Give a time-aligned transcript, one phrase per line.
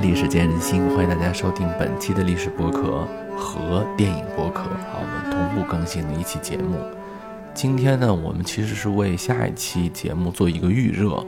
[0.00, 0.88] 历史，见人心。
[0.96, 3.06] 欢迎大家收听本期的历史播客
[3.36, 6.78] 和电影播客，好，我们同步更新的一期节目。
[7.52, 11.22] 今天呢，我们其实是为下一期节目做一个预热，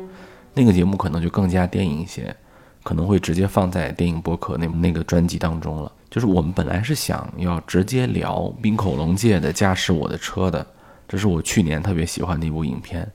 [0.55, 2.35] 那个节目可能就更加电影一些，
[2.83, 5.93] 可能会直接放在电影播客那那个专辑当中了。
[6.09, 10.67] 就是我们本来是想要直接聊冰口龙介的《驾驶我的车》的，
[11.07, 13.07] 这是我去年特别喜欢的一部影片。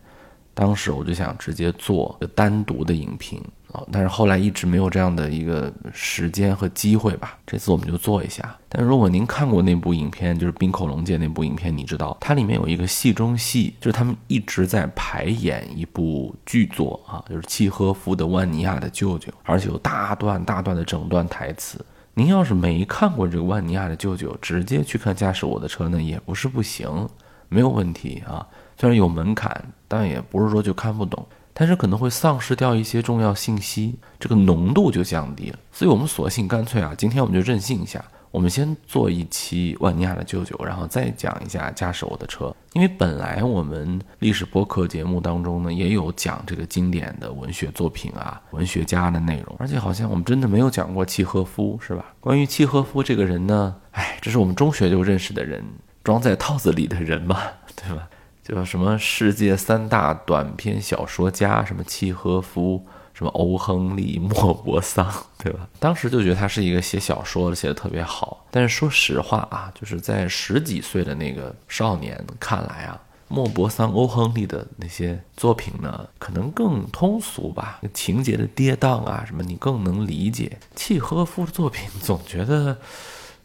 [0.54, 3.44] 当时我就想直接做单独的影评
[3.92, 7.38] 但是后来一直没有这样的一个时间和机会吧。
[7.46, 8.56] 这次我们就做一下。
[8.70, 21.84] 但如果您看过那部影片，就是冰口龙介那部影片，你知道它里面有一个戏中戏，就是他们一直在排演一部剧作啊，就是契诃夫的《万尼亚的舅舅》，而且有大段大段的整段台词。
[22.14, 27.08] 您要是没看过这个《万尼亚的舅舅》，直接去看《驾驶我的车》呢，也不是不行，
[27.48, 28.46] 没有问题啊。
[28.76, 31.26] 虽然有门槛，但也不是说就看不懂，
[31.60, 35.58] 但是可能会丧失掉一些重要信息，这个浓度就降低了。
[35.72, 42.56] 所以我们索性干脆啊，今天我们就任性一下，我们先做一期万尼亚的舅舅，然后再讲一下驾驶我的车。
[42.74, 52.06] 因为本来我们历史播客节目当中呢，也有讲这个经典的文学作品啊、文学家的内容，而且好像我们真的没有讲过契诃夫，是吧？
[52.20, 55.66] 关于契诃夫这个人呢，哎，这是我们中学就认识的人，
[56.04, 57.40] 装在套子里的人嘛，
[57.76, 58.08] 对吧？
[58.48, 62.82] 就什么世界三大短篇小说家，什么契诃夫，
[63.14, 65.06] 什么欧亨利、莫泊桑，
[65.38, 65.68] 对吧？
[65.82, 68.46] 当时就觉得他是一个写小说的，写的特别好。
[68.50, 80.58] 但是说实话啊，就是在十几岁的那个少年看来啊，莫泊桑、欧亨利的那些作品呢，可能更通俗吧，情节的跌宕啊，什么你更能理解。
[80.74, 82.78] 契诃夫的作品总觉得，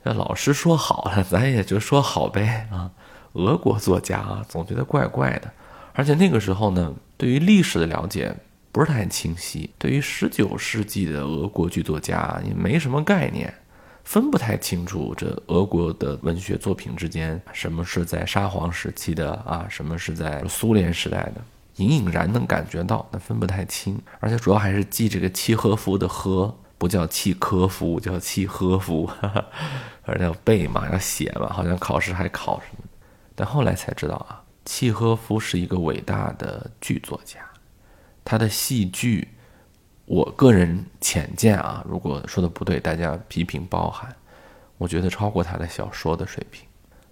[0.04, 2.92] 老师说好了，咱也就说好呗啊。
[3.34, 5.50] 俄国作家啊，总觉得怪怪的，
[5.92, 8.34] 而且那个时候呢，对于历史的了解
[8.70, 13.52] 不是太清晰，对于十九世纪的俄国剧作家也没什么概念，
[14.04, 21.34] 分不太清楚这俄国的文学作品之间什么是在沙皇时期的啊，什么是在苏联时代的，
[21.76, 29.08] 隐隐然能感觉到，但分不太清，而且主要还是记这个契诃夫的呵，不叫契科夫，叫契诃夫，
[30.04, 32.81] 而且要背嘛，要写嘛，好像考试还考什么。
[33.34, 37.40] 但后来才知道啊，契诃夫是一个伟大的剧作家，
[38.24, 39.28] 他的戏剧，
[40.04, 44.14] 我个人浅见啊，如果说的不对，大家批评包涵。
[44.78, 46.66] 我觉得超过他的小说的水平，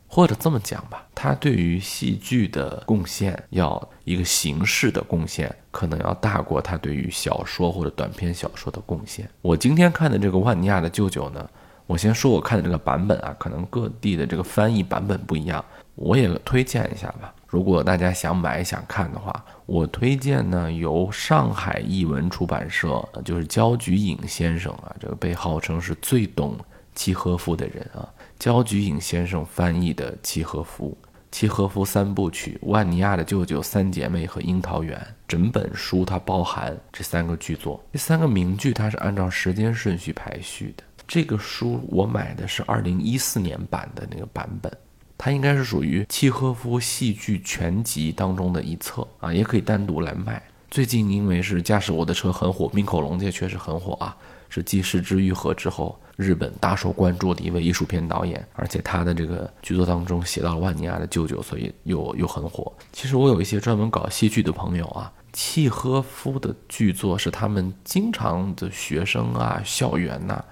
[0.08, 9.30] 或者这么讲吧，他对于戏剧的贡献，要一个形式的贡献，可能要大过他对于小说或者短篇小说的贡献。
[9.40, 11.48] 我今天看的这个《万尼亚的舅舅》呢，
[11.90, 15.64] 我先说我看的这个版本啊，可能各地的这个翻译版本不一样。
[15.96, 26.56] 我也推荐一下吧，如果大家想买想看的话，我推荐呢由上海译文出版社，就是焦菊隐先生啊，这个被号称是最懂
[26.94, 28.08] 契诃夫的人啊，
[28.38, 30.96] 焦菊隐先生翻译的契诃夫，
[31.32, 34.96] 契诃夫三部曲《万尼亚的舅舅》《三姐妹》和《樱桃园》，
[35.26, 40.84] 整本书它包含这三个剧作，这三个名剧它是按照时间顺序排序的。
[41.10, 44.72] 这个书我买的是二零一四年版的那个版本。
[45.18, 50.40] 它应该是属于契诃夫戏剧全集当中的一册啊，也可以单独来卖。
[50.70, 54.16] 最近因为是驾驶我的车很火，冰口龙介确实很火啊，
[54.48, 62.72] 是继《失之愈合》之后日本大受关注的一位艺术片导演，而且他的这个剧作当中写到了万尼亚的舅舅，所以又又很火。
[62.92, 70.42] 其实我有一些专门搞戏剧的朋友啊，契诃夫的剧作是他们经常的学生啊、校园呐、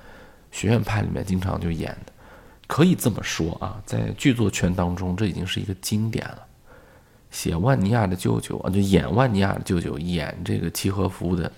[0.51, 2.13] 学院派里面经常就演的。
[2.67, 6.43] 可以这么说啊，在剧作圈当中，这已经是一个经典了。
[7.31, 11.50] 写万尼亚的舅舅啊，就演万尼亚的舅舅，演这个契诃夫的，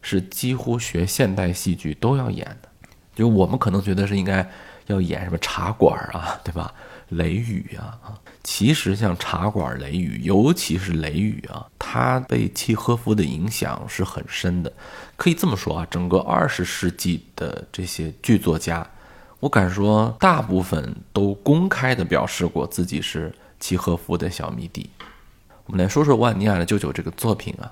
[0.00, 2.68] 是几乎学现代戏剧都要演的。
[3.14, 4.48] 就我们可能觉得是应该
[4.86, 6.72] 要演什么茶馆啊，对吧？
[7.10, 7.98] 雷雨啊，
[8.42, 14.72] 其实像茶馆、雷雨，尤其是雷雨啊，它被契诃夫的影响是很深的。
[15.16, 18.86] 可以这么说啊，整个二十世纪的这些剧作家。
[19.40, 24.88] 我敢说，大部分都公开的表示过自己是契诃夫的小迷弟。
[25.66, 27.70] 我们来说说《万尼亚的舅舅》这个作品啊，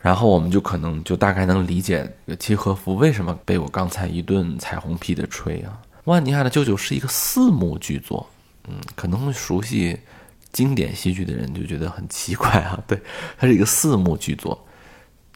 [0.00, 5.78] 然后我们就可能就大概能理解契诃夫为什么被我刚才一顿彩虹屁的吹啊。
[6.04, 8.28] 《万尼亚的舅舅》是一个四幕剧作，
[8.68, 9.98] 嗯，可能熟悉
[10.52, 12.82] 经典戏剧的人就觉得很奇怪啊。
[12.86, 13.00] 对，
[13.38, 14.66] 它是一个四幕剧作。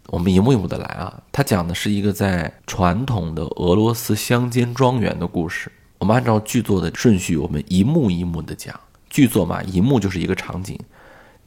[0.07, 5.71] 我们一幕一幕的来啊，它讲的是一个在传统的俄罗斯乡间庄园的故事。
[5.99, 8.79] 我们按照剧作的顺序，我们一幕一幕的讲。
[9.09, 10.79] 剧作嘛，一幕就是一个场景。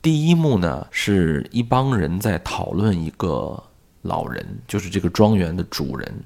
[0.01, 3.63] 第一幕呢，是一帮人在讨论一个
[4.01, 6.23] 老人，就是这个庄园的主人，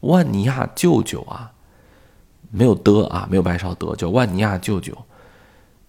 [0.00, 1.52] 万尼亚舅舅啊，
[2.50, 4.96] 没有的啊，没有白勺的，叫万尼亚舅舅。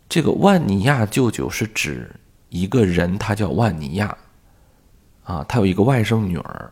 [0.08, 2.10] 这个万尼亚舅舅是指
[2.50, 4.16] 一个人，他叫万尼亚，
[5.24, 6.72] 啊，他有一个外甥女儿，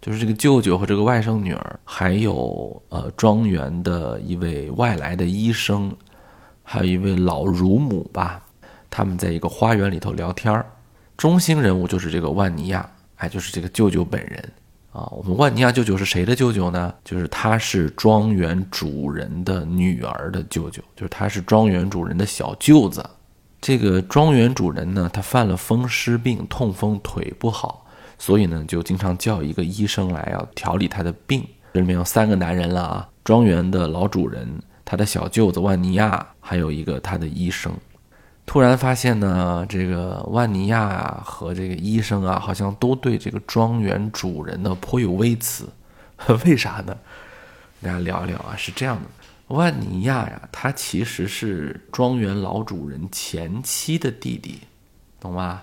[0.00, 5.90] 就是这个舅舅和这个外甥女儿，还有呃庄园的一位外来的医生，
[6.62, 8.42] 还有一位老乳母吧，
[8.90, 10.66] 他们在一个花园里头聊天儿。
[11.16, 14.52] 中心人物就是这个万尼亚，哎，就是这个舅舅本人
[14.94, 15.04] 啊。
[15.10, 16.94] 我们万尼亚舅舅是谁的舅舅呢？
[17.04, 23.04] 就是他是庄园主人的女儿的舅舅，就是他是庄园主人的小舅子。
[23.60, 27.86] 这个庄园主人呢，他犯了风湿病，痛风，腿不好，
[28.18, 31.46] 所以呢，就经常叫一个医生来要调理他的病。
[31.72, 34.46] 这里面有三个男人了啊，庄园的老主人，
[34.84, 37.72] 他的小舅子万尼亚，还有一个他的医生。
[38.46, 45.68] 突然发现呢，这个万尼亚啊和这个医生啊，好像都对这个庄园主人呢颇有微词，
[46.44, 46.96] 为啥呢？
[47.82, 49.02] 大家聊一聊啊，是这样的，
[49.48, 54.60] 万尼亚呀，他其实是庄园老主人前妻的弟弟，
[55.18, 55.62] 懂吗？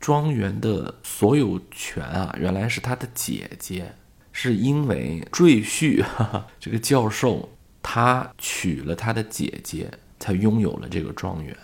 [0.00, 3.94] 庄园的所有权啊，原来是他的姐姐，
[4.32, 7.48] 是因为赘婿哈哈 这个教授
[7.82, 11.56] 他娶了他的姐姐，才拥有了这个庄园。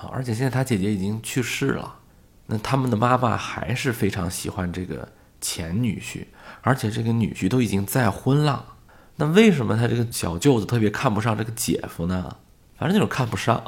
[0.00, 0.08] 啊！
[0.12, 1.96] 而且现在他姐姐已经去世了，
[2.46, 5.08] 那他们的妈妈还是非常喜欢这个
[5.40, 6.24] 前女婿，
[6.62, 8.74] 而且这个女婿都已经再婚了。
[9.16, 12.36] 那为什么他这个小舅子特别看不上这个姐夫呢？
[12.76, 13.64] 反正就是看不上。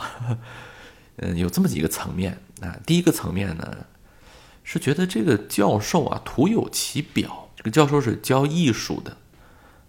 [1.22, 2.78] 嗯，有这么几个层面啊。
[2.86, 3.86] 第一个层面呢，
[4.62, 7.48] 是觉得这个教授啊徒有其表。
[7.56, 9.16] 这个教授是教艺术的，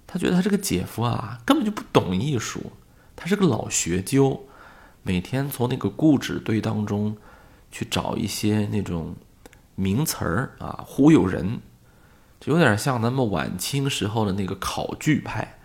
[0.07, 2.73] 他觉得他这个姐夫啊根本就不懂艺术，
[3.15, 4.47] 他是个老学究。
[5.03, 7.17] 每天从那个固纸堆当中
[7.71, 9.15] 去找一些那种
[9.73, 11.59] 名词儿啊，忽悠人，
[12.39, 15.57] 就有点像咱们晚清时候的那个考据派，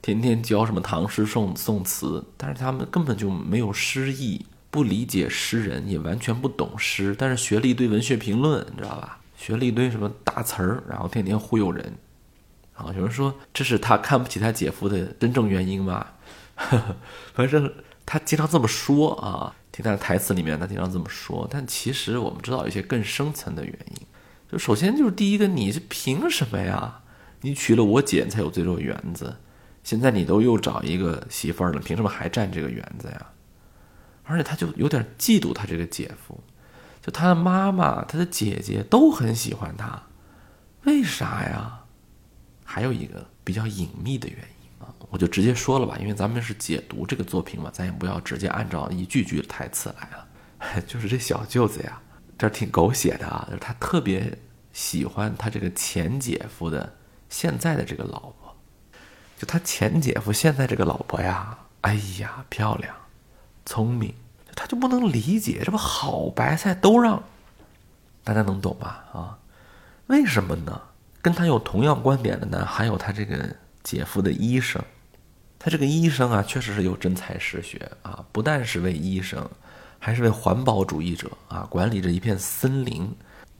[0.00, 9.20] 天天教什么唐诗宋宋词，但是他们根本就没有诗意，不理解诗人，也完全不懂诗，但是学了一堆文学评论，你知道吧？
[9.36, 11.96] 学了一堆什么大词儿，然后天天忽悠人。
[12.74, 16.14] 啊，有人说这是他看不起他姐夫的真正原因吧？
[17.32, 17.72] 反正。
[18.04, 21.46] 他经常这么说啊，听他的台词里面，他经常这么说。
[21.50, 24.06] 但其实我们知道一些更深层的原因，
[24.50, 27.00] 就首先就是第一个，你是凭什么呀？
[27.40, 29.36] 你娶了我姐才有这座园子，
[29.82, 33.26] 现在你都又找一个媳妇儿了，凭什么还占这个园子呀？
[34.24, 36.38] 而且他就有点嫉妒他这个姐夫，
[37.00, 40.00] 就他的妈妈、他的姐姐都很喜欢他，
[40.84, 41.80] 为啥呀？
[42.64, 44.61] 还有一个比较隐秘的原因。
[45.10, 50.82] 我就直接说了吧，因为咱们是解读这个作品嘛，咱也不要直接按照一句句的台词来了。
[50.86, 52.00] 就是这小舅子呀，
[52.38, 54.38] 这挺狗血的啊，就是他特别
[54.72, 56.90] 喜欢他这个前姐夫的
[57.28, 58.56] 现在的这个老婆，
[59.36, 62.94] 就他前姐夫现在这个老婆呀，哎呀，漂亮，
[63.66, 64.14] 聪明，
[64.54, 67.22] 他就不能理解，这不好白菜都让，
[68.24, 69.04] 大家能懂吧？
[69.12, 69.38] 啊，
[70.06, 70.80] 为什么呢？
[71.20, 73.56] 跟他有同样观点的呢，还有他这个。
[73.82, 74.82] 姐夫的医生，
[75.58, 79.48] 他这个医生啊，确实是有真才实学啊，不但是位医生，
[79.98, 83.10] 还是位环保主义者啊，管理着一片森林。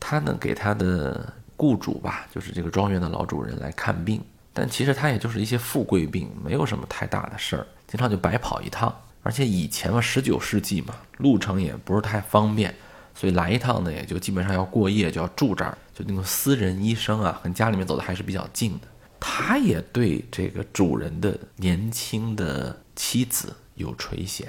[0.00, 4.20] 他呢，给他的雇主吧，就是这个庄园的老主人来看病，
[4.52, 8.92] 但其实他也就是一些富贵病，没有什么太大的事儿，经常就白跑一趟。
[9.22, 12.74] 而且以前嘛，十九世纪嘛，路程也不是太方便，
[13.14, 18.88] 所以来一趟呢，也就基本上要过夜，就要住这儿，就那个私人医生啊，跟家里面走的还是比较近的。
[19.24, 24.48] 他也对这个主人的年轻的妻子有垂涎，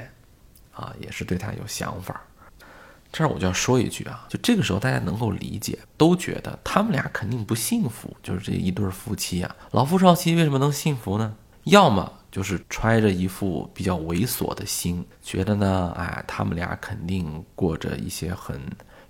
[0.73, 2.19] 啊，也是对他有想法。
[3.11, 8.17] 这儿我就要说一句啊，就这个时候大家能够理解，都觉得他们俩肯定不幸福。
[8.23, 11.35] 就是这一对夫妻啊，老夫少妻为什么能幸福呢？
[11.65, 18.59] 要么就是揣着一副比较猥琐的心，觉得呢，哎，他们俩肯定过着一些很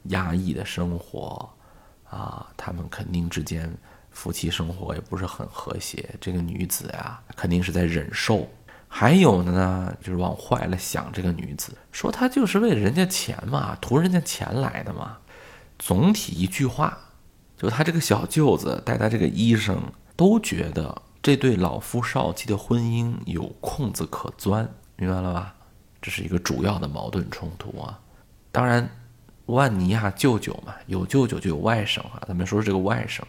[0.09, 1.49] 压抑的生活，
[2.09, 3.73] 啊，他们肯定之间。
[4.13, 8.47] 夫妻生活也不是很和谐，这个女子呀，肯定是在忍受。
[8.87, 15.17] 还有呢，就是往坏了想，这个女子说她就是为了人家钱嘛，图人家钱来的嘛。
[15.79, 16.95] 总体一句话，
[17.57, 19.81] 就他这个小舅子带他这个医生
[20.15, 25.55] 都觉得这对老夫少妻的婚姻有空子可钻，明白了吧？
[25.99, 27.99] 这是一个主要的矛盾冲突啊。
[28.51, 28.87] 当然，
[29.47, 32.21] 万尼亚舅舅嘛，有舅舅就有外甥啊。
[32.27, 33.21] 咱们说说这个外甥。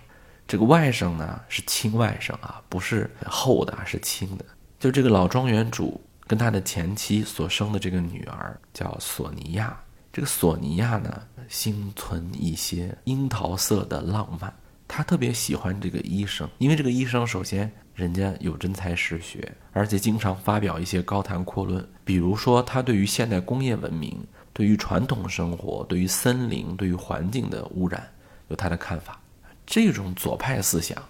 [0.47, 4.45] 这个外甥呢是亲外甥啊，不是后的，是亲的。
[4.79, 9.79] 就这个老庄园主跟他的前妻所生的这个女儿叫索尼娅。
[10.13, 14.53] 这个索尼娅呢，心存一些樱桃色的浪漫。
[14.87, 21.85] 他特别喜欢这个医生，因为这个医生首先人家有真才实学，而且经常发表一些高谈阔论。
[22.05, 28.07] 比如说，他对于现代工业文明、对于传统生活、对于森林、对于环境的污染
[28.49, 29.19] 有他的看法。
[29.67, 31.03] 这种左派思想，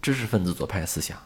[0.00, 1.16] 知识分子左派思想，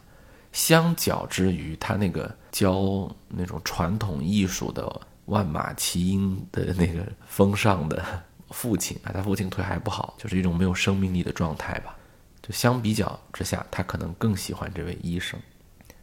[0.51, 8.03] 相较之于他那个教那种传统艺术的万马齐喑的那个风尚的
[8.51, 11.95] 父亲 啊，他父亲腿还不好，就是一种没有生命力的状态吧。
[12.41, 15.37] 就相比较之下，他可能更喜欢这位医生，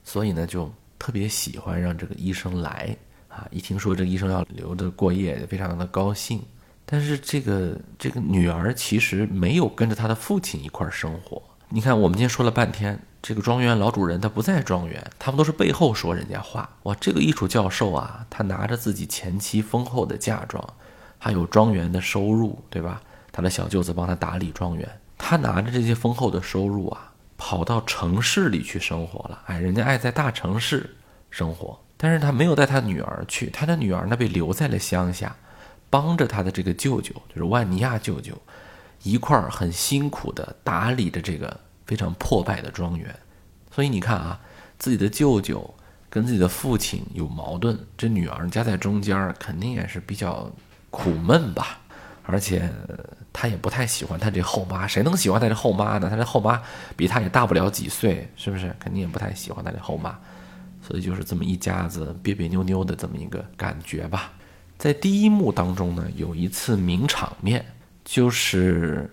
[0.03, 2.95] 所以呢，就特别喜欢让这个医生来
[3.29, 3.47] 啊。
[3.51, 6.43] 一听说这个医生要留着过夜，非常的高兴。
[6.87, 11.43] 但是这个这个女儿其实没有跟着她的父亲一块儿生活。
[11.71, 16.69] 你看，我们今天说了半天，这个庄园老主人他不在庄园，他们都是背后说人家话。
[16.85, 20.63] 哇，这个艺术教授啊，他拿着自己前妻丰厚的嫁妆，
[21.19, 23.01] 还有庄园的收入，对吧？
[23.33, 24.89] 他的小舅子帮他打理庄园，
[25.19, 29.43] 他拿着这些丰厚的收入啊，跑到城市里去生活了。
[29.47, 30.95] 哎，人家爱在大城市
[31.31, 35.35] 生活，但是他没有带他女儿去，他的女儿呢被留在了乡下。
[35.95, 38.37] 帮着他的这个舅舅，就是万尼亚舅舅，
[39.05, 43.15] 一块儿很辛苦的打理着这个非常破败的庄园。
[43.71, 44.41] 所以你看啊，
[44.77, 45.73] 自己的舅舅
[46.11, 50.51] 跟自己的父亲有矛盾，这女儿夹在中间，肯定也是比较
[50.91, 51.79] 苦闷吧。
[52.25, 52.69] 而且
[53.33, 56.11] 他也不太喜欢他这后妈，谁能喜欢他这后妈呢？
[56.11, 56.61] 他这后妈
[56.97, 58.75] 比他也大不了几岁，是不是？
[58.81, 60.19] 肯定也不太喜欢他这后妈。
[60.83, 64.33] 所以就是这么一家子别别扭扭的这么一个感觉吧。
[64.79, 67.65] 在第一幕当中呢，有一次名场面，
[68.05, 69.11] 就是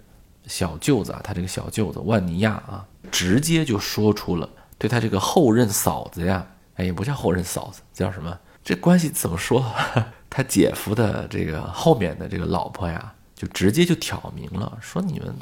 [0.48, 8.38] 小舅子啊，他这个小舅子万尼亚啊，直接就说出了对他这个后任嫂子呀，哎，也不叫后任嫂子，叫什么？
[8.64, 9.66] 这关系怎么说？
[10.30, 15.34] 他姐夫的这个后面的这个老婆呀，就直接就挑明了，说你们，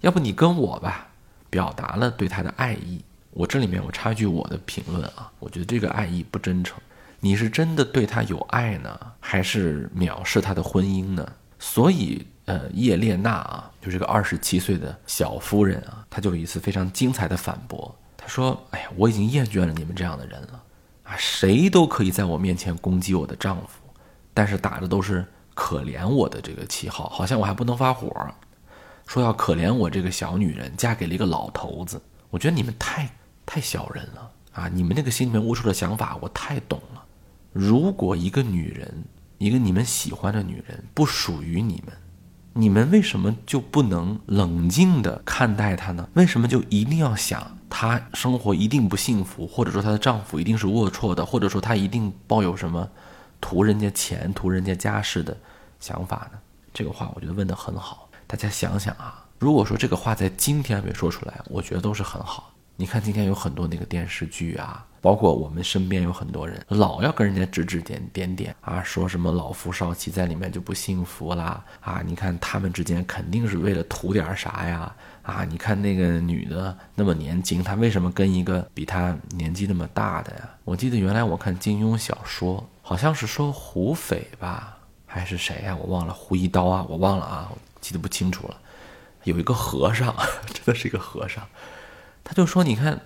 [0.00, 1.08] 要不你跟我吧，
[1.50, 3.02] 表达了对他的爱意。
[3.30, 6.78] 我这里面我插一句我的评论啊，我觉得这个爱意不真诚。
[7.20, 11.32] 你是真的对他有爱呢，还是藐视他的婚姻呢？
[11.58, 17.92] 所以，呃，叶列娜啊，就这个二十七岁的小夫人啊，她就有一次非常精彩的反驳。
[18.16, 20.62] 她说：“哎呀，我已经厌倦了你们这样的人了
[21.02, 21.16] 啊！
[21.18, 23.80] 谁都可以在我面前攻击我的丈夫，
[24.32, 28.08] 但是打的都是可怜我的这个旗号，好像我还不能发火，
[29.04, 32.00] 说要可怜我这个小女人嫁给了一个老头子。
[32.30, 33.10] 我觉得你们太
[33.44, 34.70] 太小人了啊！
[34.72, 36.80] 你们那个心里面龌龊的想法，我太懂。”
[37.58, 39.04] 如果一个女人，
[39.38, 41.92] 一个你们喜欢的女人不属于你们，
[42.52, 46.08] 你们为什么就不能冷静的看待她呢？
[46.14, 52.88] 为什么就一定要想她生活一定不幸福，或者说她的丈夫一定是龌龊的，或者说她一定抱有什么
[53.40, 55.36] 图人家钱、图人家家世的
[55.80, 56.38] 想法呢？
[56.72, 62.47] 这个话我觉得问的很好，大家想想啊，如果说这个话在今天被说出来，我觉得都是很好。
[62.80, 64.86] 你看今天有很多那个电视剧啊。
[65.00, 72.02] 包括我们身边有很多人，老要跟人家指指点点点啊，说什么老夫少妻在里面就不幸福啦啊！
[72.04, 74.92] 你看他们之间肯定是为了图点啥呀
[75.22, 75.44] 啊！
[75.44, 80.50] 你看那个女的那么年轻，她为什么跟一个比她年纪那么大的呀？
[80.64, 85.76] 我记得原来我看金庸小说，好像是说胡斐吧，还是谁呀？
[85.76, 88.56] 我忘了，胡一刀啊，我忘了啊，记得不清楚了。
[89.22, 90.12] 有一个和尚，
[90.52, 91.46] 真的是一个和尚，
[92.28, 93.00] 他就说，你看。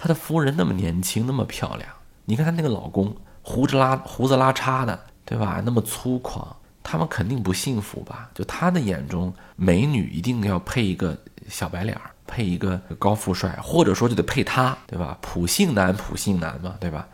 [0.00, 1.90] 他的夫人那么年轻，那么漂亮，
[2.24, 5.60] 你看他那个老公胡子拉胡子拉碴的，对吧？
[5.64, 6.46] 那么粗犷，
[6.84, 8.30] 他们肯定不幸福吧？
[8.32, 15.18] 就他的眼中，美女一定要配一个小白脸儿，配一个高富帅，或者说就得配他，对吧？
[15.20, 17.04] 普信男，普信男嘛，对吧？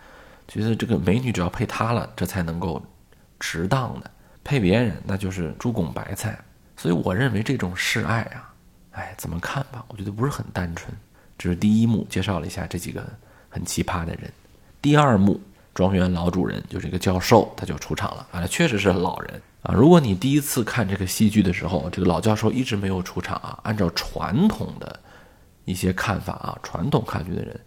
[0.47, 2.85] 觉得这个美女只要配他了，这才能够
[3.41, 4.11] 值当的，
[4.45, 6.39] 配别人那就是猪拱白菜。
[6.77, 8.53] 所以我认为这种示爱啊，
[8.91, 9.83] 哎，怎么看吧？
[9.89, 10.95] 我觉得不是很单纯。
[11.37, 13.05] 这是第一幕，介绍了一下这几个
[13.49, 14.33] 很奇葩的人。
[14.81, 15.41] 第二幕，
[15.75, 19.75] 庄园老主人就这个教授，他就出场了啊，确实是老人啊。
[19.75, 25.01] 如果你第一次看这个戏剧的时候，这个老教授一直没有出场啊，按照传统的
[25.65, 27.61] 一些看法啊，传统看剧的人，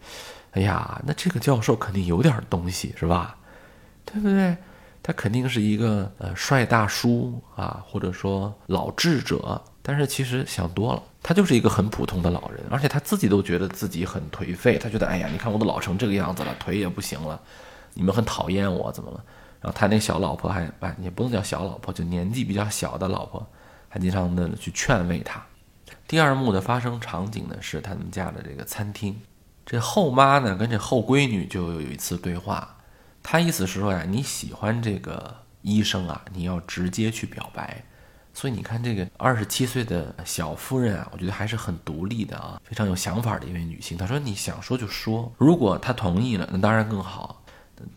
[0.52, 3.36] 哎呀，那这个教授肯定有点东西是吧？
[4.06, 4.56] 对不对？
[5.04, 9.62] 他肯定是一个呃帅大叔啊，或者说老智者。
[9.90, 14.78] 但是其实想多了，他就是一个很普通的老人，而且他自己都觉得自己很颓废。
[14.78, 17.40] 他觉得，哎呀，你看我都老成这个样子了，腿也不行了，
[17.94, 19.24] 你们很讨厌我，怎么了？
[19.62, 23.48] 然后他那小老婆还，哎，也不能叫小老婆，就年纪比较小的老婆，
[23.88, 25.42] 还经常的去劝慰他。
[26.06, 29.18] 第二幕的发生场景呢，是他们家的这个餐厅。
[29.66, 32.76] 这后妈呢，跟这后闺女就有一次对话，
[33.24, 37.86] 她意思是说呀，你喜欢这个医生啊，你要直接去表白。
[38.38, 43.98] 所以你看，这个二十七岁的小夫人啊，我觉得还是很独立的啊，非常有想法的一位女性。
[43.98, 47.44] 她说：“你想说就说，如果她同意了，那当然更好；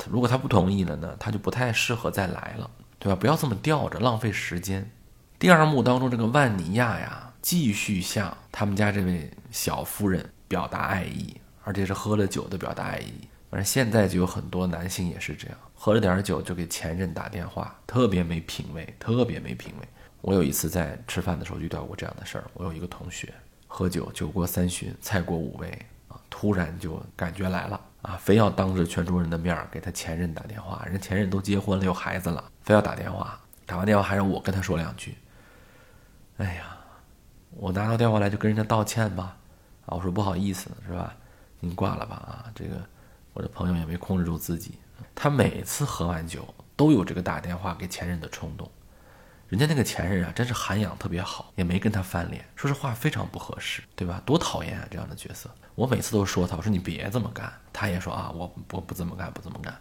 [0.08, 3.20] 如果她不同意了呢，她就不太适合再来了，对吧？
[3.20, 4.90] 不要这么吊着，浪费时间。”
[5.38, 13.28] 第二幕当中，这个万尼亚呀，继续向他们家这位小夫人表达爱意，而且是喝了酒的表达爱意。
[13.50, 19.88] 反正现在就有很多男性也是这样，喝了点酒就给前任打电话，特别没品位，特别没品位。
[20.20, 22.44] 我有一次在吃饭的时候遇到过这样的事儿。
[22.54, 23.32] 我有一个同学
[23.66, 30.84] 喝酒，酒过三巡，菜过五味啊，突然就感觉来了啊，非要当着全桌人的面儿给他前任打电话。
[30.86, 33.40] 人前任都结婚了，有孩子了，非要打电话。
[33.64, 35.16] 打完电话还让我跟他说两句。
[36.38, 36.76] 哎呀，
[37.50, 39.36] 我拿到电话来就跟人家道歉吧。
[39.86, 41.14] 啊，我说不好意思，是吧？
[41.60, 42.52] 您挂了吧啊。
[42.54, 42.76] 这个
[43.32, 44.74] 我的朋友也没控制住自己，
[45.14, 48.70] 他每次喝完酒都有这个打电话给前任的冲动。
[49.50, 52.44] 人家那个前任啊，真是涵养特别好，也没跟他翻脸。
[52.54, 54.22] 说实话，非常不合适，对吧？
[54.24, 55.50] 多讨厌啊，这样的角色。
[55.74, 57.52] 我每次都说他，我说你别这么干。
[57.72, 59.76] 他也说啊，我我不这么干，不这么干。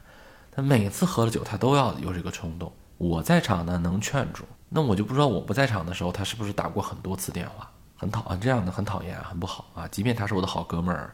[0.51, 2.73] 他每次喝了酒，他都要有这个冲动。
[2.97, 4.43] 我在场呢，能劝住。
[4.69, 7.69] 那我就不知道我不在场的时候，他是不是打过很多次电话？
[7.95, 9.87] 很讨啊这样的，很讨厌啊，很不好啊。
[9.89, 11.13] 即便他是我的好哥们儿，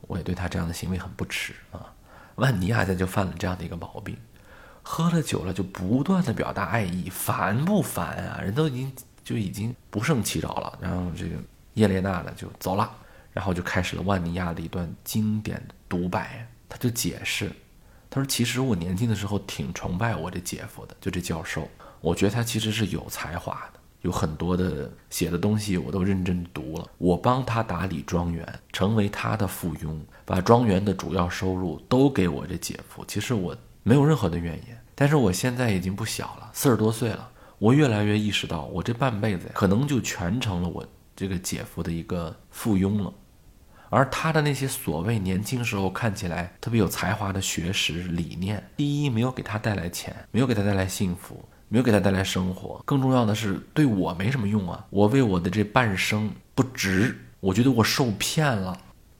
[0.00, 1.94] 我也对他这样的行为很不耻啊。
[2.34, 4.16] 万尼亚在就犯了这样的一个毛病。
[4.86, 8.40] 喝了酒了就不断的表达爱意，烦不烦啊？
[8.42, 8.92] 人都已经
[9.24, 10.78] 就已经不胜其扰了。
[10.80, 11.36] 然后这个
[11.72, 12.88] 叶莲娜呢就走了，
[13.32, 16.46] 然后就开始了万尼亚的一段经典的独白。
[16.68, 17.50] 他就解释，
[18.10, 21.66] 他说：“其实我年轻的时候挺崇拜我这姐夫的，就这教授，
[22.00, 26.86] 我觉得他其实是有才华的，有很多的写的东西我都认真读了。
[26.98, 33.02] 我帮他打理庄园，成为他的附庸，把庄园的主要收入都给我这姐夫。
[33.06, 37.30] 其实我。”没有任何的怨言，但是我现在已经不小了，四十多岁了。
[37.58, 43.12] 我越来越意识到，我这半辈子可能就全成了我这个姐夫的一个附庸了。
[43.90, 52.82] 而他的那些所谓年轻时候看起来特别有才华的学识理念，第一没有给他带来钱，没有给他带来幸福，没有给他带来生活。
[52.86, 54.84] 更重要的是，对我没什么用啊！
[54.88, 58.76] 我为我的这半生不值，我觉得我受骗了，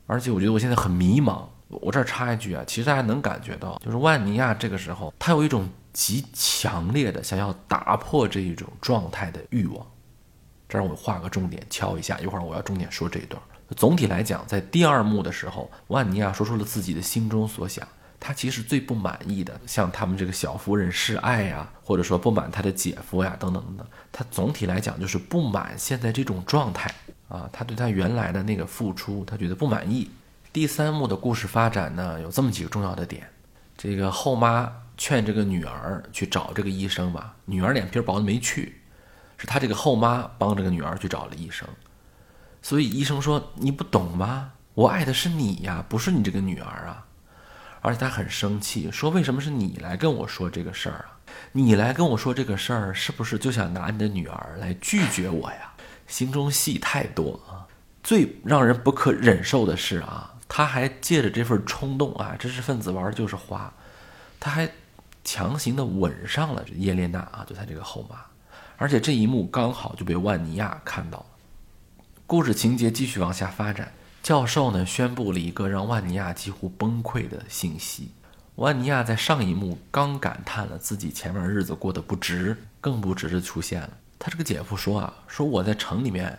[0.07, 1.45] 而且我觉得我现在很迷茫。
[1.83, 9.87] 我这儿插一句啊，其实大家能感觉到，就是万尼亚这个时候，他有一种极强烈的想要打破这一种状态的欲望。
[10.69, 13.41] 这让我画个重点，敲一下，一会儿我要重点说这一段。
[13.77, 17.87] 总体来讲，在第二幕的时候，万尼亚说出了自己的心中所想。
[18.21, 23.87] 他其实最不满意的，像他们这个小夫人示爱呀，或者说不满他的姐夫呀，等等等等。
[24.11, 26.91] 他总体来讲就是不满现在这种状态
[27.29, 30.11] 啊，他对他原来的那个付出，他觉得不满意。
[30.55, 33.29] 第三幕的故事发展呢，有这么几个重要的点。
[33.77, 38.81] 这个后妈劝这个女儿去找这个医生吧，女儿脸皮薄没去，
[39.37, 41.69] 是她这个后妈帮这个女儿去找了医生。
[42.63, 44.53] 所以医生说：“你不懂吗？
[44.75, 47.05] 我爱的是你呀，不是你这个女儿啊。”
[47.83, 51.19] 而且他很生气，说：“为什么是你来跟我说这个事儿啊？
[51.51, 55.73] 你来跟我说这个事儿，是不是就想拿你的女儿来拒绝我呀？”
[56.07, 57.67] 心中戏太多啊！
[58.05, 60.31] 最让人不可忍受的是啊。
[60.57, 63.75] 他还借着这份冲动啊，知识分子玩的就是花，
[64.39, 64.71] 他还
[65.25, 68.19] 强行的吻上了这叶莲娜啊，就他这个后妈，
[68.77, 71.27] 而且这一幕刚好就被万尼亚看到了。
[72.25, 78.13] 故事情节继续往下发展，教授呢宣布了一个让万尼亚几乎崩溃的信息：
[78.55, 83.91] 万尼亚在上一幕刚感叹了自己前面日子过得不值，更不值的出现了。
[84.21, 86.39] 他这个姐夫说啊，说我在城里面。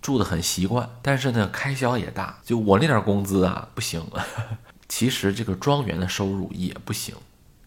[0.00, 2.38] 住的很习惯，但是呢，开销也大。
[2.44, 4.04] 就我那点工资啊，不行。
[4.88, 7.14] 其实这个庄园的收入也不行。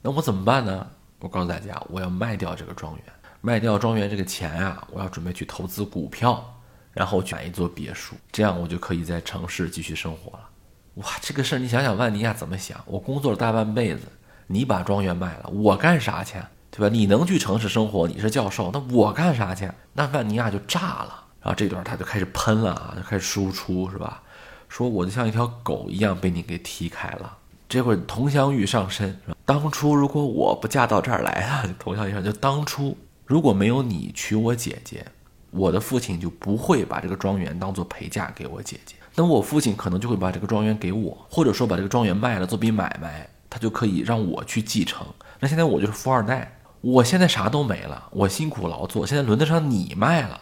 [0.02, 0.88] 那我怎么办呢？
[1.20, 3.04] 我告诉大家，我要卖掉这个庄园，
[3.42, 6.62] 卖掉庄园这个钱啊，我要准备去投资股票，
[6.94, 10.50] 然后去买一座别墅，这样我就可以在城市继续生活了。
[10.96, 12.82] 哇，这个事儿你想想，万尼亚怎么想？
[12.86, 14.04] 我工作了大半辈子，
[14.48, 16.38] 你把庄园卖了，我干啥去？
[16.72, 16.88] 对吧？
[16.88, 19.70] 你能去城市生活，你是教授，那我干啥去？
[19.92, 21.26] 那万尼亚就炸了。
[21.42, 24.22] 然后这段他就开始喷了啊，就开始输出是吧？
[24.68, 27.38] 说我就像一条狗一样被你给踢开了。
[27.68, 29.20] 这会佟湘玉上身？
[29.46, 35.06] 当初如果我不嫁到这儿来啊， 佟湘玉上就当初如果没有你娶我姐姐，
[35.52, 38.96] 我的父亲就不会把这个庄园当做陪嫁给我姐姐。
[39.16, 45.06] 那我父亲可能就会把这个庄园给我，或者说把这个庄园卖了做笔买卖，他就可以让我去继承。
[45.40, 50.40] 那现在我就是富二代，我现在啥都没了，我辛苦劳作，现在轮得上你卖了。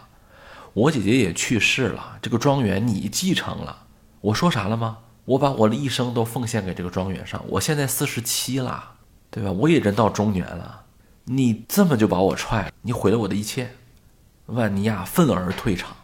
[0.77, 3.87] 我姐姐也去世了，这个庄园你继承了。
[4.21, 4.99] 我说啥了吗？
[5.25, 7.43] 我把我的一生都奉献给这个庄园上。
[7.47, 8.91] 我现在四十七了，
[9.31, 9.51] 对吧？
[9.51, 10.83] 我也人到中年了，
[11.23, 13.71] 你这么就把我踹了，你毁了我的一切。
[14.45, 15.97] 万尼亚愤而退场。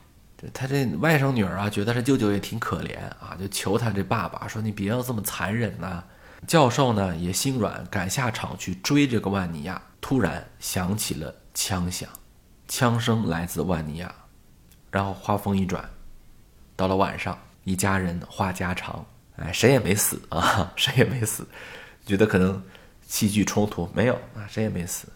[0.51, 6.03] 他这外甥女儿啊，觉得这舅舅也挺可怜啊，就求他这爸爸说：“你别要这么残忍呐。”
[6.47, 9.79] 教授呢也心软，赶下场去追这个万尼亚。
[10.01, 12.09] 突然响起了枪响，
[12.67, 14.11] 枪声来自万尼亚。
[14.93, 15.83] 然后话锋一转，
[16.75, 19.03] 到了晚上，一家人话家常，
[19.37, 21.47] 哎，谁也没死啊， 谁也没死。
[22.05, 22.61] 觉得可能
[23.01, 25.07] 戏剧冲突没有啊，谁也没死，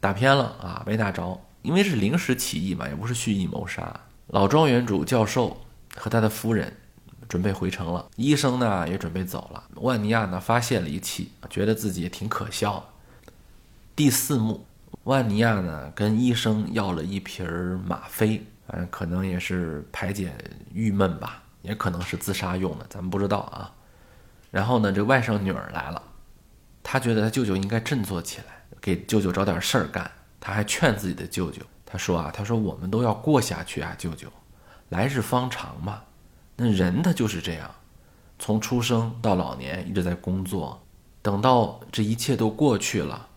[0.00, 3.94] 打偏了啊，没打着，因为是临时起意嘛，也不是蓄意谋杀。
[4.28, 5.54] 老庄园主教授
[5.94, 6.74] 和他的夫人
[7.28, 9.62] 准备回城了，医生呢也准备走了。
[9.74, 12.88] 万尼亚呢发泄了一气，觉得自己也挺可笑。
[13.94, 14.64] 第四幕，
[15.04, 17.46] 万尼亚呢跟医生要了一瓶
[17.86, 20.32] 吗啡，反正可能也是排解
[20.72, 23.72] 郁闷吧，也可能是自杀用的，咱们不知道啊。
[24.50, 26.02] 然后呢，这外甥女儿来了，
[26.82, 30.10] 她觉得她舅舅应该振作起来，给舅舅找点事儿干。
[30.40, 31.62] 她还劝自己的舅舅。
[31.84, 34.28] 她说啊，她说我们都要过下去啊，舅舅，
[34.88, 36.02] 来日方长嘛。
[36.56, 37.70] 那人他就是这样，
[38.38, 40.82] 从出生到老年一直在工作，
[41.20, 43.28] 等到这一切都过去了，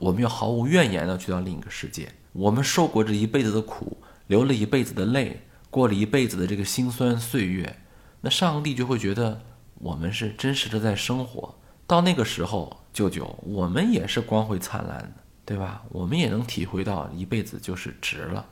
[0.00, 2.12] 我们又毫无怨言的去到另一个世界。
[2.32, 7.78] 我们受过这一辈子的苦，流了一辈子的泪，过了一辈子的这个辛酸岁月，
[8.20, 9.42] 那上帝就会觉得
[9.74, 11.54] 我们是真实的在生活。
[11.86, 15.12] 到那个时候，舅舅，我们也是光辉灿烂的。
[15.46, 15.84] 对吧？
[15.90, 18.44] 我们也能体会到一辈子就是值了，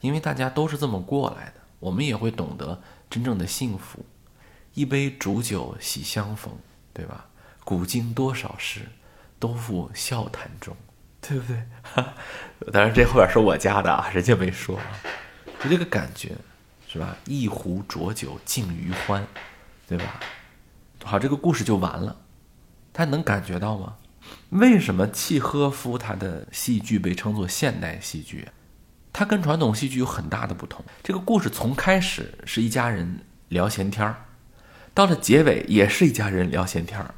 [0.00, 1.60] 因为大家都是这么过来的。
[1.78, 4.04] 我们也会懂得真正的幸福，
[4.74, 6.52] 一杯煮酒喜相逢，
[6.92, 7.26] 对吧？
[7.64, 8.80] 古今多少事，
[9.38, 10.76] 都付笑谈中，
[11.20, 11.62] 对不对？
[12.72, 14.78] 当然，这后边是我加的啊，人家没说。
[15.62, 16.32] 就这个感觉，
[16.88, 17.16] 是吧？
[17.26, 19.26] 一壶浊酒尽余欢，
[19.86, 20.20] 对吧？
[21.04, 22.16] 好，这个故事就完了。
[22.92, 23.96] 他能感觉到吗？
[24.50, 28.48] 为什么契诃夫他的戏剧被称作现代戏剧？
[29.12, 30.84] 它跟传统戏剧有很大的不同。
[31.02, 34.24] 这个故事从开始是一家人聊闲天儿，
[34.94, 37.14] 到了结尾也是一家人聊闲天儿，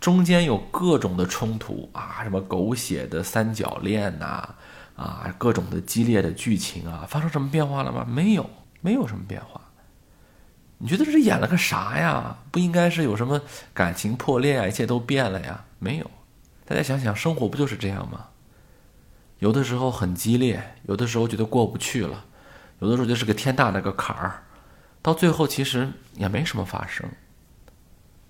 [0.00, 4.54] 中间有各种的冲突啊，什么狗血的三角恋呐，
[4.94, 8.06] 啊，各种的激烈的剧情啊，发生什么变化了吗？
[8.08, 8.48] 没有，
[8.80, 9.60] 没有什么变化。
[10.78, 12.36] 你觉得这演了个啥呀？
[12.50, 13.40] 不应该是有什么
[13.72, 15.64] 感情破裂啊，一切都变了呀？
[15.78, 16.10] 没有。
[16.66, 18.26] 大家想想，生活不就是这样吗？
[19.38, 22.24] 有的时候很激烈，有的时候觉得过不去了，
[22.80, 24.42] 有的时候就是个天大的个坎儿，
[25.02, 27.06] 到最后其实也没什么发生，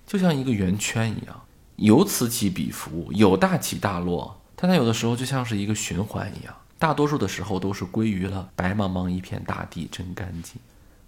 [0.06, 1.40] 就像一个圆圈一样，
[1.76, 10.60] 有此起彼伏，有大起大落，但它有的时候就像是一个循环一样，大多数的时候都是归于了白茫茫一片大地真干净，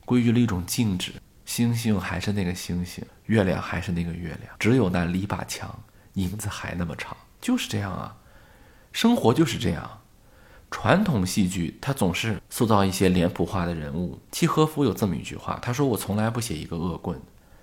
[0.05, 1.13] 归于了一种静止，
[1.45, 5.79] 星星还是那个星星，月亮还是那个月亮，只有那篱笆墙。
[6.15, 8.17] 影子还那么长，就是这样啊，
[8.91, 10.01] 生活就是这样。
[10.69, 14.19] 传统戏剧它总是塑造一些脸谱化的人物。
[14.33, 17.21] 契诃夫有这么一句话，他说：“我从来不写一个恶棍，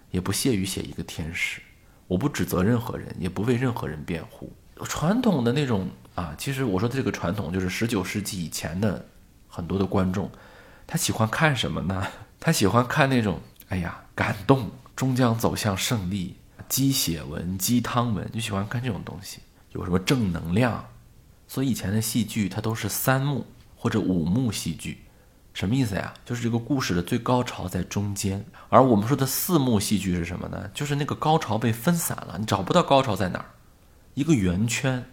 [0.10, 1.60] 也不屑于写一个天使。
[2.08, 4.52] 我不指责任何人，也不为任何人辩护。”
[4.84, 9.06] 传统的那种啊，其实我说的这个传统，就是十九世纪以前的
[9.48, 10.30] 很多的观众，
[10.86, 12.06] 他喜欢看什么呢？
[12.39, 13.39] 他喜欢看那种
[13.70, 16.36] 哎呀，感动，终将走向胜利。
[16.68, 19.38] 鸡血文、鸡汤文，就喜欢看这种东西，
[19.74, 20.84] 有什么正能量？
[21.48, 24.98] 所以以前的戏剧它都是三幕或者五幕戏剧，
[25.56, 26.13] 什么意思呀？
[26.26, 30.70] 就是这个故事的最高潮在中间，而我们说的四幕戏剧是什么呢？
[30.74, 33.46] 就是那个高潮被分散了，你找不到高潮在哪儿，
[34.15, 35.06] 一个圆圈，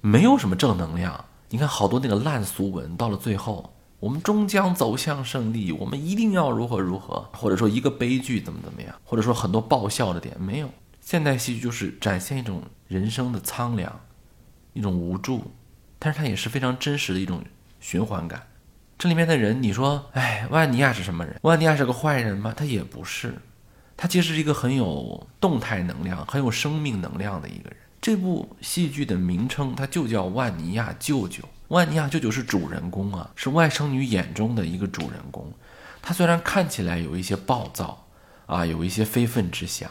[0.00, 1.24] 没有什么正能量。
[1.50, 3.72] 你看好多那个烂俗文，到了最后。
[4.00, 10.70] 我们终将走向胜利，我们一定要如何如何，或者说一个悲剧怎么怎么样，或者说很多爆笑的点没有。
[11.00, 14.00] 现代戏剧就是展现一种人生的苍凉，
[14.72, 15.52] 一种无助，
[15.98, 17.44] 但是它也是非常真实的一种
[17.78, 18.42] 循环感。
[19.00, 21.34] 这里面的人，你说，哎，万尼亚是什么人？
[21.40, 22.52] 万尼亚是个坏人吗？
[22.54, 23.34] 他也不是，
[23.96, 27.78] 他其实是一个很有动态能量、很有生命能量的一个人。
[28.02, 31.42] 这部戏剧的名称，它就叫《万尼亚舅舅》。
[31.68, 35.50] 万尼亚舅舅是主人公啊，是外甥女眼中的一个主人公。
[36.02, 38.06] 他虽然看起来有一些暴躁，
[38.44, 39.90] 啊，有一些非分之想，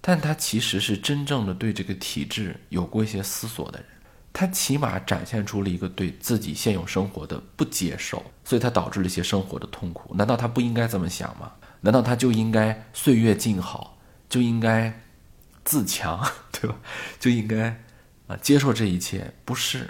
[0.00, 3.86] 但他其实是真正的对这个体制有过一些思索的人。
[4.32, 10.14] 他起码展现出了一个对自己现有生活的不接受，所以他导致了一些生活的痛苦。
[10.14, 11.52] 难道他不应该这么想吗？
[11.80, 15.00] 难道他就应该岁月静好，就应该
[15.64, 16.76] 自强， 对吧？
[17.18, 17.80] 就应该
[18.26, 19.32] 啊接受这一切？
[19.44, 19.88] 不是。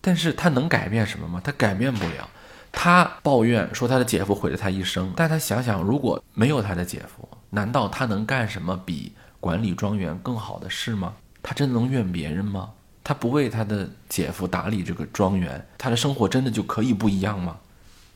[0.00, 1.40] 但是他能改变什么吗？
[1.42, 2.28] 他改变不了。
[2.72, 11.14] 他抱怨说他的姐夫毁了他一生，但他想想，如果没有他的姐夫，难道他能干什么比管理庄园更好的事吗？
[11.42, 12.70] 他真能怨别人吗？
[13.04, 17.58] 他不为他的姐夫打理这个庄园，他的生活真的就可以不一样吗？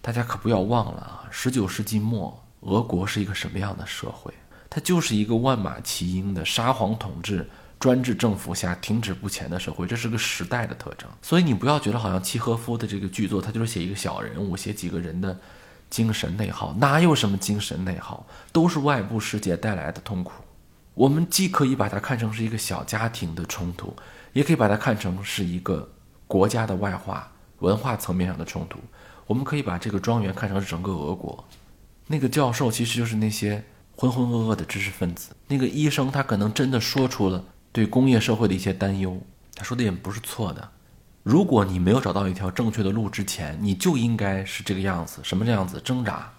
[0.01, 4.33] 大家可不要忘了啊，十九世纪末，俄国是一个什么样的社会？
[4.70, 7.48] 它就是一个万马齐喑的沙皇统治、
[7.79, 11.09] 专制政府下停止不前的社会，这是个时代的特征。
[11.20, 15.38] 所以你不要觉得好像契诃夫的这个剧作，他就是写一个小人物，写几个人的
[15.90, 20.33] 精神内耗，哪有什么精神内耗，都是外部世界带来的痛苦。
[20.94, 23.94] 我们既可以把它看成是一个小家庭的冲突，
[24.32, 25.90] 也可以把它看成是一个
[26.26, 28.78] 国家的外化、文化层面上的冲突。
[29.26, 31.44] 我们可以把这个庄园看成是整个俄国，
[32.06, 33.64] 那个教授其实就是那些。
[34.00, 39.20] 浑浑噩噩的知识分子，那个医生他可能真的说出了对工业社会的一些担忧，
[39.56, 40.70] 他说的也不是错的。
[41.24, 46.32] 如果你没有找到一条正确的路之前，你就应该是这个样子，什么这样子挣扎，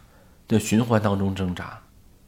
[0.48, 1.78] 在循环当中挣扎，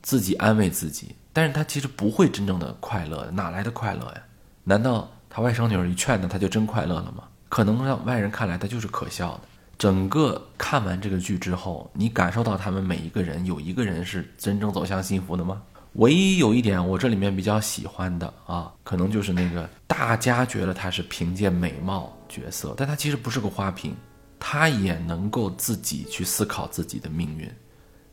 [0.02, 1.15] 自己安慰自己。
[1.32, 4.21] 但是他其实不会真正的快乐，哪来的快乐呀？
[4.65, 7.24] 难道他外甥女儿一劝他，他就真快乐了吗？
[7.50, 9.41] 可能让外人看来他就是可笑的。
[9.78, 15.62] 整个看完这个剧之后，你感受到他们每一个人有一个人是真正走向幸福的吗？
[15.94, 23.96] 唯一有一点我这里面比较喜欢的啊，可能就是那个大家觉得他是凭借美貌角色，但他其实不是个花瓶，
[24.39, 27.50] 他也能够自己去思考自己的命运。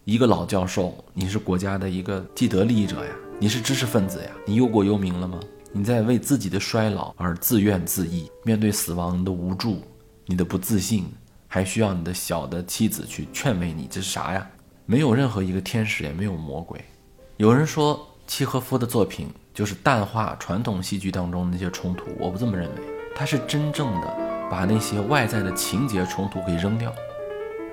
[0.05, 5.39] 一个老教授，你是国家的一个既得利益者呀，你是知识分子呀，你忧国忧民了吗？
[5.73, 9.83] 你在为自己的衰老而自怨自艾，面对死亡的无助，
[10.27, 11.07] 你的不自信。
[11.51, 14.47] 还需要你的小的妻子去劝慰你，这是啥呀？
[14.85, 16.79] 没有任何一个天使，也没有魔鬼。
[17.39, 22.83] 有人说契诃夫的作品就是淡化传统戏剧当中那些冲突，我不这么认为。
[23.17, 24.17] 他是真正的
[24.51, 26.93] 把那些外在的情节冲突给扔掉，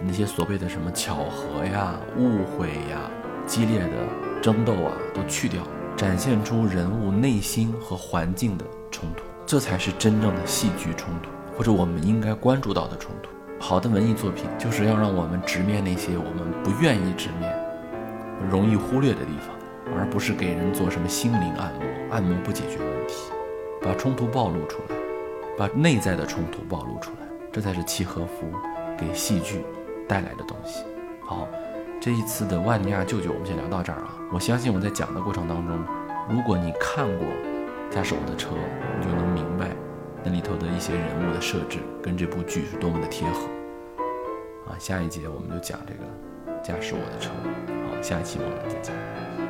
[0.01, 3.11] 那些所谓的什么巧合呀、误会呀、
[3.45, 5.61] 激烈的争斗啊都去掉，
[5.95, 13.29] 展现出人物内心和环境的冲突，这才是真正的戏剧冲突，或者我们应该关注到的冲突。
[13.59, 17.57] 好的文艺作品就是要让我们直面那些我们不愿意直面、
[18.51, 19.55] 容易忽略的地方，
[19.97, 21.81] 而不是给人做什么心灵按摩。
[22.11, 23.15] 按摩不解决问题，
[23.81, 24.95] 把冲突暴露出来，
[25.57, 28.51] 把内在的冲突暴露出来，这才是契诃夫
[28.97, 29.63] 给戏剧
[30.09, 30.83] 带来的东西。
[31.21, 31.47] 好，
[32.01, 34.15] 这一次的万尼亚舅舅，我们先聊到这儿啊。
[34.31, 35.79] 我相信我在讲的过程当中，
[36.29, 37.27] 如果你看过
[37.89, 38.49] 《驾驶我的车》，
[38.99, 39.69] 你就能明白。
[40.23, 43.41] 那里头的一些人物的设置跟这部剧是多么的贴合
[44.67, 44.73] 啊！
[44.79, 47.29] 下一节我们就讲这个驾驶我的车，
[47.87, 49.44] 好，下一期我们再见。